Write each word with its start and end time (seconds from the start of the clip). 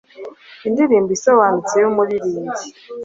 Indirimbo 0.67 1.09
isobanutse 1.17 1.75
yumuririmbyi 1.77 2.67